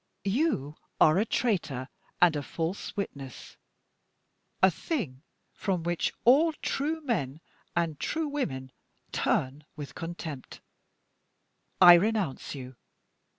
[0.25, 1.87] You are a traitor
[2.19, 3.55] and a false witness
[4.63, 5.21] a thing
[5.53, 7.39] from which all true men
[7.75, 8.71] and true women
[9.11, 10.59] turn with contempt.
[11.79, 12.77] I renounce you!